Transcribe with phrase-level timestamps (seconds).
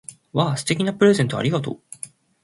[0.33, 0.57] わぁ！
[0.57, 1.79] 素敵なプレゼントをありがとう！